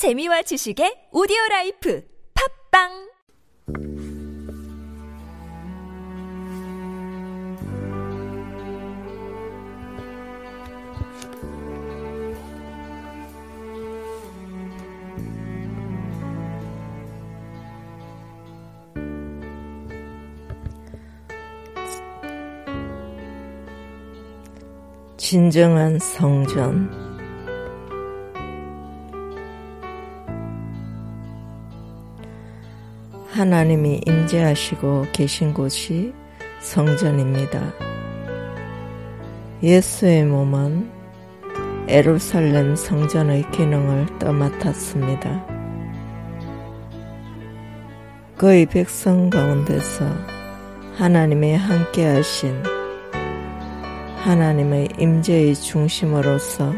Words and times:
재미와 0.00 0.40
지식의 0.40 1.12
오디오 1.12 1.36
라이프 1.50 2.02
팝빵! 2.72 2.88
진정한 25.18 25.98
성전 25.98 27.09
하나님이 33.32 34.00
임재하시고 34.06 35.06
계신 35.12 35.54
곳이 35.54 36.12
성전입니다. 36.58 37.72
예수의 39.62 40.24
몸은 40.24 40.90
에루살렘 41.86 42.74
성전의 42.74 43.50
기능을 43.52 44.18
떠맡았습니다. 44.18 45.46
그의 48.36 48.66
백성 48.66 49.30
가운데서 49.30 50.04
하나님의 50.96 51.56
함께 51.56 52.06
하신 52.06 52.62
하나님의 54.16 54.88
임재의 54.98 55.54
중심으로서 55.54 56.72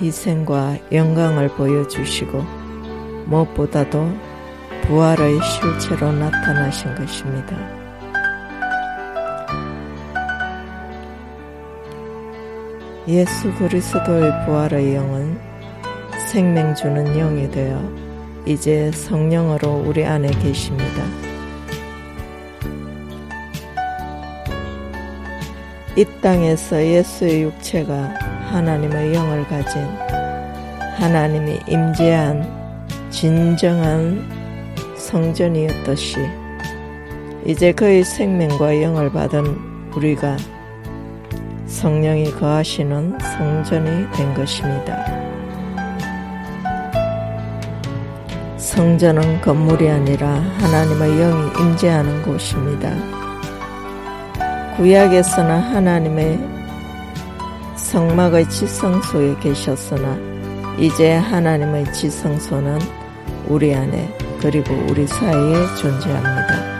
희생과 0.00 0.78
영광을 0.90 1.48
보여주시고 1.48 2.42
무엇보다도 3.26 4.27
부활의 4.88 5.38
실체로 5.42 6.10
나타나신 6.12 6.94
것입니다. 6.94 7.54
예수 13.06 13.52
그리스도의 13.56 14.46
부활의 14.46 14.94
영은 14.94 15.38
생명 16.32 16.74
주는 16.74 17.04
영이 17.12 17.50
되어 17.50 17.78
이제 18.46 18.90
성령으로 18.92 19.84
우리 19.86 20.06
안에 20.06 20.30
계십니다. 20.30 21.04
이 25.96 26.04
땅에서 26.22 26.82
예수의 26.82 27.42
육체가 27.42 27.94
하나님의 28.52 29.12
영을 29.12 29.46
가진 29.48 29.82
하나님이 30.96 31.60
임재한 31.68 32.48
진정한 33.10 34.37
성전이었듯이 35.08 36.18
이제 37.46 37.72
그의 37.72 38.04
생명과 38.04 38.82
영을 38.82 39.10
받은 39.10 39.46
우리가 39.96 40.36
성령이 41.66 42.30
거하시는 42.32 43.18
성전이 43.18 44.10
된 44.12 44.34
것입니다. 44.34 45.02
성전은 48.58 49.40
건물이 49.40 49.88
아니라 49.88 50.28
하나님의 50.28 51.16
영이 51.16 51.52
임재하는 51.58 52.22
곳입니다. 52.22 52.94
구약에서는 54.76 55.58
하나님의 55.58 56.38
성막의 57.76 58.50
지성소에 58.50 59.36
계셨으나 59.40 60.18
이제 60.78 61.14
하나님의 61.14 61.92
지성소는 61.94 62.78
우리 63.48 63.74
안에 63.74 64.27
그리고 64.40 64.74
우리 64.88 65.06
사이에 65.06 65.54
존재합니다. 65.80 66.78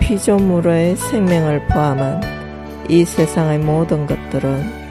피조물의 0.00 0.96
생명을 0.96 1.66
포함한 1.68 2.20
이 2.88 3.04
세상의 3.04 3.60
모든 3.60 4.06
것들은 4.06 4.82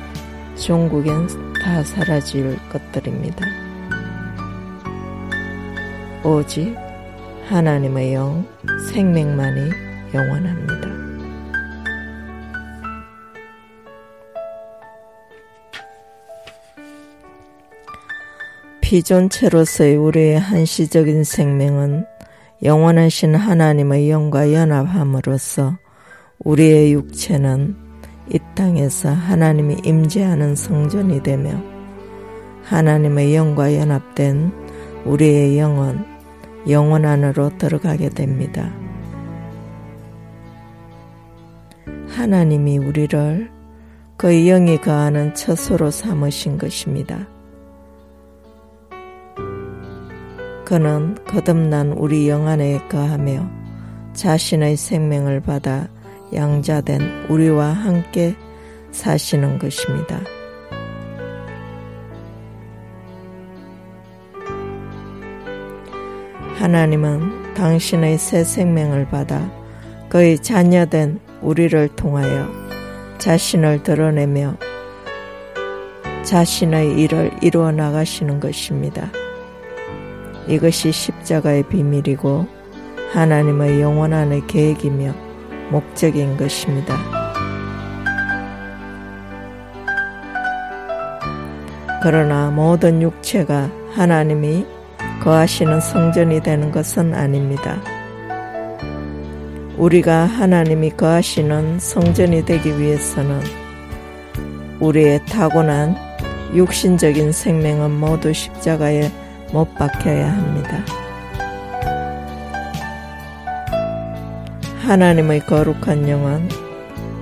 종국엔 0.56 1.28
다 1.62 1.84
사라질 1.84 2.58
것들입니다. 2.70 3.46
오직 6.24 6.76
하나님의 7.50 8.14
영, 8.14 8.46
생명만이 8.92 9.70
영원합니다. 10.14 10.91
피존체로서의 18.92 19.96
우리의 19.96 20.38
한시적인 20.38 21.24
생명은 21.24 22.06
영원하신 22.62 23.36
하나님의 23.36 24.10
영과 24.10 24.52
연합함으로써 24.52 25.78
우리의 26.40 26.92
육체는 26.92 27.78
이 28.34 28.40
땅에서 28.54 29.12
하나님이 29.12 29.78
임재하는 29.86 30.58
성전이 30.58 31.24
되며 31.24 31.52
하나님의 32.64 33.34
영과 33.34 33.74
연합된 33.74 34.52
우리의 35.06 35.58
영은 35.58 36.04
영원 36.68 37.06
안으로 37.06 37.58
들어가게 37.58 38.10
됩니다. 38.10 38.74
하나님이 42.10 42.78
우리를 42.78 43.50
그의 44.18 44.48
영이 44.48 44.82
거하는 44.82 45.34
처소로 45.34 45.92
삼으신 45.92 46.58
것입니다. 46.58 47.26
그는 50.72 51.18
거듭난 51.26 51.92
우리 51.98 52.30
영안에 52.30 52.88
거하며 52.88 53.46
자신의 54.14 54.78
생명을 54.78 55.42
받아 55.42 55.90
양자된 56.34 57.26
우리와 57.28 57.74
함께 57.74 58.36
사시는 58.92 59.60
것입니다. 59.60 60.22
하나님은 66.56 67.54
당신의 67.54 68.18
새 68.18 68.46
생명을 68.46 69.10
받아 69.10 69.52
그의 70.08 70.40
자녀된 70.40 71.20
우리를 71.42 71.90
통하여 71.98 72.48
자신을 73.18 73.84
드러내며 73.84 74.56
자신의 76.24 76.98
일을 76.98 77.32
이루어 77.42 77.74
나가시는 77.74 78.40
것입니다. 78.40 79.12
이것이 80.52 80.92
십자가의 80.92 81.64
비밀이고 81.70 82.46
하나님의 83.14 83.82
영원한의 83.82 84.48
계획이며 84.48 85.14
목적인 85.70 86.36
것입니다. 86.36 86.98
그러나 92.04 92.50
모든 92.50 93.02
육체가 93.02 93.70
하나님이 93.94 94.66
거하시는 95.24 95.80
성전이 95.80 96.42
되는 96.44 96.70
것은 96.70 97.14
아닙니다. 97.14 97.82
우리가 99.78 100.26
하나님이 100.26 100.90
거하시는 100.92 101.80
성전이 101.80 102.44
되기 102.44 102.78
위해서는 102.78 103.40
우리의 104.82 105.26
타고난 105.28 105.96
육신적인 106.54 107.32
생명은 107.32 107.92
모두 107.92 108.34
십자가에 108.34 109.10
못 109.52 109.74
박혀야 109.76 110.32
합니다. 110.32 110.78
하나님의 114.86 115.42
거룩한 115.46 116.08
영은 116.08 116.48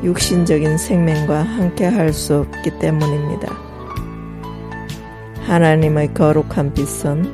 육신적인 0.03 0.77
생명과 0.77 1.41
함께 1.43 1.85
할 1.85 2.13
수 2.13 2.37
없기 2.39 2.79
때문입니다. 2.79 3.51
하나님의 5.45 6.13
거룩한 6.13 6.73
빛은 6.73 7.33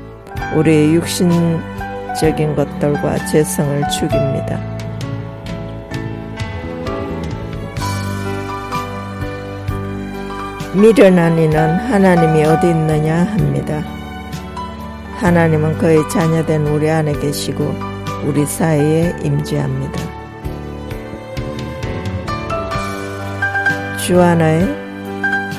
우리의 0.55 0.95
육신적인 0.95 2.55
것들과 2.55 3.25
재성을 3.25 3.87
죽입니다. 3.89 4.59
미련한 10.73 11.37
이는 11.37 11.75
하나님이 11.75 12.43
어디 12.45 12.69
있느냐 12.69 13.23
합니다. 13.23 13.81
하나님은 15.25 15.79
그의 15.79 16.07
자녀된 16.07 16.67
우리 16.67 16.87
안에 16.87 17.11
계시고 17.13 17.73
우리 18.27 18.45
사이에 18.45 19.11
임재합니다. 19.23 19.99
주 23.97 24.21
안의 24.21 24.61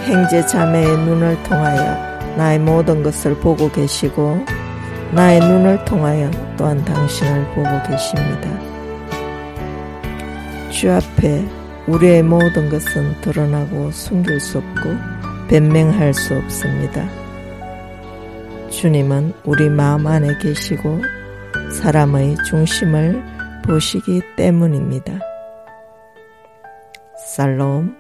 행제 0.04 0.46
자매의 0.46 0.98
눈을 0.98 1.42
통하여 1.42 1.96
나의 2.36 2.60
모든 2.60 3.02
것을 3.02 3.34
보고 3.40 3.68
계시고 3.68 4.46
나의 5.10 5.40
눈을 5.40 5.84
통하여 5.84 6.30
또한 6.56 6.84
당신을 6.84 7.46
보고 7.46 7.68
계십니다. 7.88 8.48
주 10.70 10.92
앞에 10.92 11.44
우리의 11.88 12.22
모든 12.22 12.70
것은 12.70 13.20
드러나고 13.20 13.90
숨길 13.90 14.38
수 14.38 14.58
없고 14.58 14.94
변명할 15.48 16.14
수 16.14 16.36
없습니다. 16.36 17.25
주님은 18.76 19.32
우리 19.44 19.70
마음 19.70 20.06
안에 20.06 20.36
계시고 20.38 21.00
사람의 21.72 22.36
중심을 22.46 23.24
보시기 23.64 24.20
때문입니다. 24.36 25.18
살롬 27.26 27.96